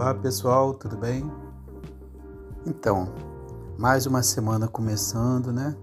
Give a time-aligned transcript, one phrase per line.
[0.00, 1.28] Olá pessoal, tudo bem?
[2.64, 3.12] Então,
[3.76, 5.74] mais uma semana começando, né?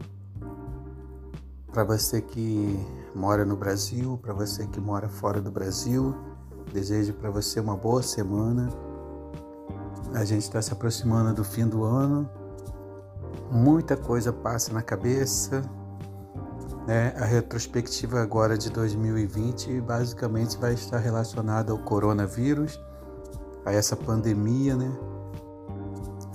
[1.74, 2.80] Para você que
[3.14, 6.16] mora no Brasil, para você que mora fora do Brasil,
[6.72, 8.70] desejo para você uma boa semana.
[10.14, 12.30] A gente está se aproximando do fim do ano,
[13.52, 15.62] muita coisa passa na cabeça,
[16.88, 17.14] né?
[17.18, 22.80] A retrospectiva agora de 2020 basicamente vai estar relacionada ao coronavírus,
[23.66, 24.92] a essa pandemia, né?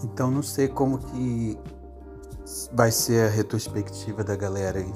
[0.03, 1.59] Então não sei como que
[2.73, 4.93] vai ser a retrospectiva da galera aí.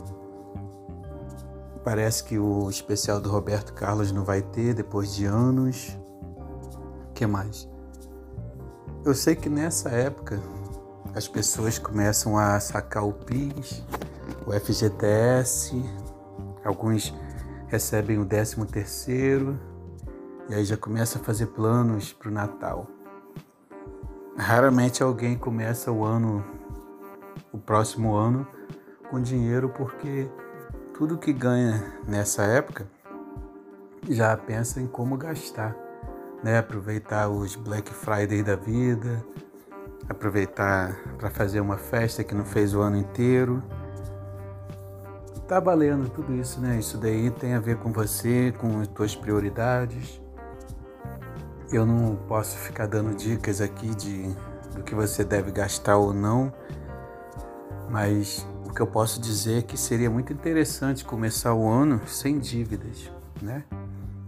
[1.84, 5.96] Parece que o especial do Roberto Carlos não vai ter depois de anos.
[7.14, 7.68] Que mais?
[9.04, 10.40] Eu sei que nessa época
[11.14, 13.84] as pessoas começam a sacar o PIS,
[14.46, 15.80] o FGTS,
[16.64, 17.14] alguns
[17.68, 19.73] recebem o 13 terceiro
[20.48, 22.86] e aí já começa a fazer planos para o Natal.
[24.36, 26.44] Raramente alguém começa o ano,
[27.52, 28.46] o próximo ano,
[29.10, 30.28] com dinheiro porque
[30.92, 32.86] tudo que ganha nessa época
[34.08, 35.76] já pensa em como gastar,
[36.42, 36.58] né?
[36.58, 39.24] Aproveitar os Black Friday da vida,
[40.08, 43.62] aproveitar para fazer uma festa que não fez o ano inteiro
[45.46, 46.78] tá valendo tudo isso, né?
[46.78, 50.20] Isso daí tem a ver com você, com as tuas prioridades.
[51.74, 54.32] Eu não posso ficar dando dicas aqui de
[54.76, 56.52] do que você deve gastar ou não,
[57.90, 62.38] mas o que eu posso dizer é que seria muito interessante começar o ano sem
[62.38, 63.10] dívidas,
[63.42, 63.64] né?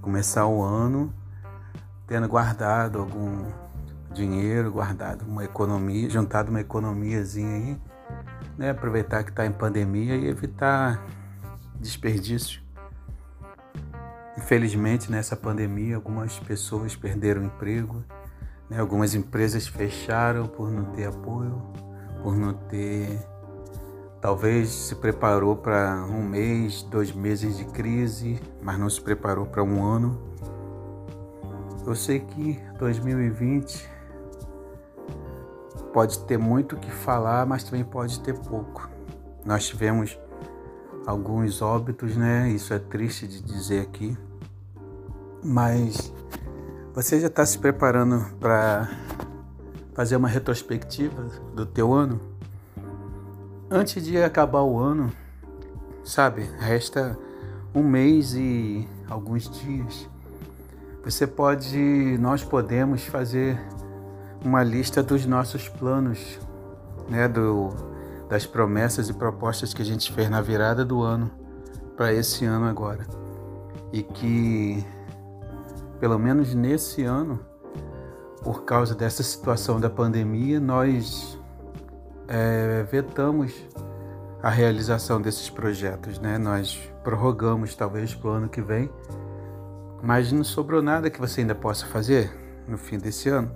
[0.03, 1.14] Começar o ano
[2.05, 3.44] tendo guardado algum
[4.12, 7.81] dinheiro, guardado uma economia, juntado uma economiazinha aí
[8.58, 11.00] né, aproveitar que está em pandemia e evitar
[11.78, 12.66] desperdício.
[14.36, 18.04] Infelizmente, nessa pandemia, algumas pessoas perderam emprego,
[18.68, 21.62] né, algumas empresas fecharam por não ter apoio,
[22.22, 23.19] por não ter.
[24.20, 29.62] Talvez se preparou para um mês, dois meses de crise, mas não se preparou para
[29.62, 30.20] um ano.
[31.86, 33.88] Eu sei que 2020
[35.92, 38.91] pode ter muito o que falar, mas também pode ter pouco.
[39.44, 40.19] Nós tivemos
[41.06, 42.50] alguns óbitos, né?
[42.50, 44.19] Isso é triste de dizer aqui.
[45.46, 46.12] Mas
[46.92, 48.90] você já está se preparando para
[49.94, 51.22] fazer uma retrospectiva
[51.54, 52.20] do teu ano?
[53.70, 55.12] Antes de acabar o ano,
[56.02, 56.50] sabe?
[56.58, 57.16] Resta
[57.72, 60.08] um mês e alguns dias.
[61.04, 63.56] Você pode, nós podemos fazer
[64.44, 66.40] uma lista dos nossos planos,
[67.08, 67.70] né, do,
[68.28, 71.30] das promessas e propostas que a gente fez na virada do ano
[71.96, 73.06] para esse ano agora.
[73.92, 74.84] E que,
[75.98, 77.40] pelo menos nesse ano,
[78.42, 81.38] por causa dessa situação da pandemia, nós
[82.28, 83.52] é, vetamos
[84.42, 86.38] a realização desses projetos, né?
[86.38, 88.90] Nós prorrogamos talvez para o ano que vem,
[90.02, 92.30] mas não sobrou nada que você ainda possa fazer
[92.68, 93.50] no fim desse ano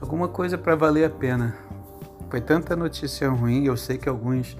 [0.00, 1.56] alguma coisa para valer a pena.
[2.28, 4.56] Foi tanta notícia ruim, eu sei que alguns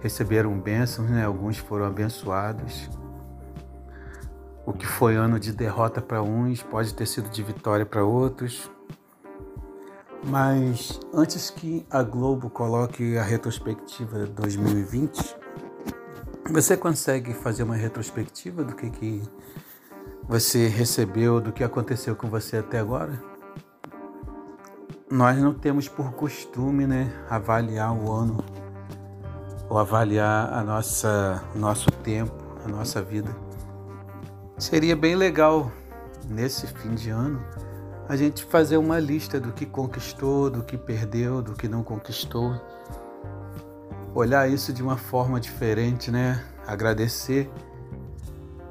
[0.00, 1.24] receberam bênçãos, né?
[1.24, 2.90] alguns foram abençoados.
[4.66, 8.70] O que foi ano de derrota para uns pode ter sido de vitória para outros.
[10.24, 15.36] Mas antes que a Globo coloque a retrospectiva 2020,
[16.50, 19.22] você consegue fazer uma retrospectiva do que, que
[20.26, 23.34] você recebeu, do que aconteceu com você até agora?
[25.14, 28.44] nós não temos por costume, né, avaliar o ano
[29.68, 33.30] ou avaliar a nossa nosso tempo, a nossa vida.
[34.56, 35.70] Seria bem legal
[36.28, 37.42] nesse fim de ano
[38.08, 42.54] a gente fazer uma lista do que conquistou, do que perdeu, do que não conquistou.
[44.14, 46.44] Olhar isso de uma forma diferente, né?
[46.66, 47.50] Agradecer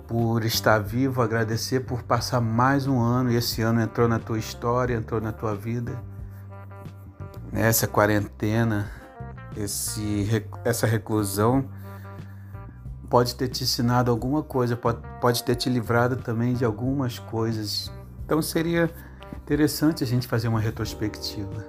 [0.07, 4.37] por estar vivo, agradecer por passar mais um ano e esse ano entrou na tua
[4.37, 6.01] história, entrou na tua vida
[7.51, 8.89] essa quarentena,
[9.55, 11.69] esse, essa reclusão
[13.13, 17.91] pode ter te ensinado alguma coisa, pode, pode ter te livrado também de algumas coisas.
[18.25, 18.89] Então seria
[19.43, 21.63] interessante a gente fazer uma retrospectiva.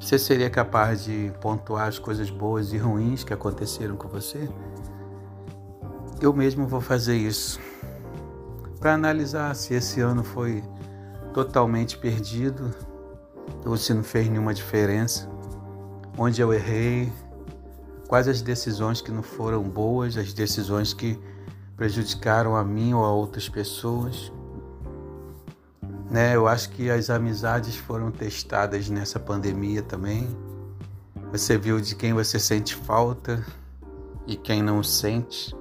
[0.00, 4.48] Você seria capaz de pontuar as coisas boas e ruins que aconteceram com você?
[6.20, 7.60] Eu mesmo vou fazer isso
[8.80, 10.64] para analisar se esse ano foi
[11.32, 12.74] totalmente perdido
[13.64, 15.30] ou se não fez nenhuma diferença,
[16.18, 17.12] onde eu errei,
[18.08, 21.18] quais as decisões que não foram boas, as decisões que
[21.76, 24.32] prejudicaram a mim ou a outras pessoas.
[26.10, 26.36] Né?
[26.36, 30.28] Eu acho que as amizades foram testadas nessa pandemia também.
[31.30, 33.44] Você viu de quem você sente falta
[34.26, 35.56] e quem não sente.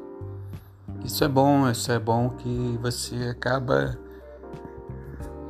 [1.03, 3.97] Isso é bom, isso é bom que você acaba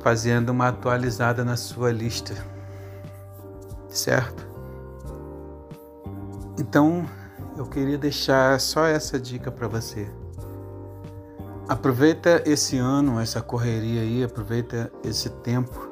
[0.00, 2.34] fazendo uma atualizada na sua lista.
[3.88, 4.51] Certo?
[6.72, 7.04] Então,
[7.54, 10.08] eu queria deixar só essa dica para você.
[11.68, 15.90] Aproveita esse ano, essa correria aí, aproveita esse tempo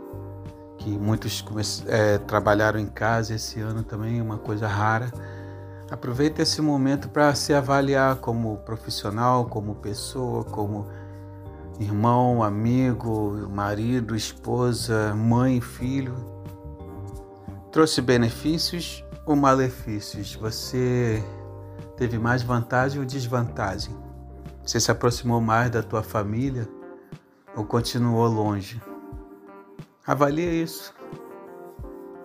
[0.78, 1.44] que muitos
[1.86, 5.12] é, trabalharam em casa esse ano também, uma coisa rara.
[5.90, 10.86] Aproveita esse momento para se avaliar como profissional, como pessoa, como
[11.78, 16.14] irmão, amigo, marido, esposa, mãe, filho.
[17.70, 20.34] Trouxe benefícios ou malefícios?
[20.34, 21.22] Você
[21.96, 23.96] teve mais vantagem ou desvantagem?
[24.66, 26.68] Você se aproximou mais da tua família
[27.56, 28.82] ou continuou longe?
[30.04, 30.92] Avalie isso.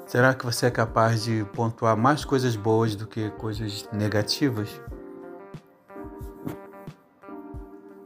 [0.07, 4.81] Será que você é capaz de pontuar mais coisas boas do que coisas negativas?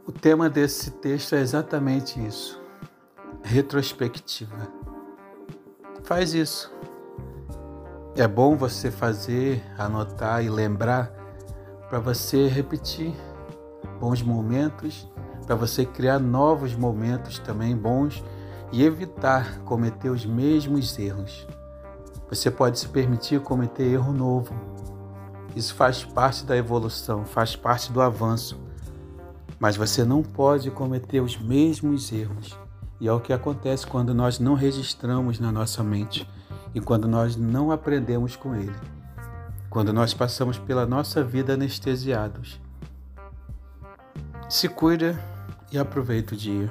[0.06, 2.60] O tema desse texto é exatamente isso.
[3.42, 4.68] Retrospectiva.
[6.04, 6.70] Faz isso.
[8.16, 11.12] É bom você fazer, anotar e lembrar
[11.88, 13.14] para você repetir
[14.00, 15.08] bons momentos,
[15.46, 18.22] para você criar novos momentos também bons
[18.72, 21.46] e evitar cometer os mesmos erros.
[22.28, 24.54] Você pode se permitir cometer erro novo.
[25.54, 28.60] Isso faz parte da evolução, faz parte do avanço.
[29.58, 32.58] Mas você não pode cometer os mesmos erros.
[33.00, 36.28] E é o que acontece quando nós não registramos na nossa mente
[36.74, 38.74] e quando nós não aprendemos com ele.
[39.68, 42.60] Quando nós passamos pela nossa vida anestesiados.
[44.48, 45.18] Se cuida
[45.70, 46.70] e aproveita o dia.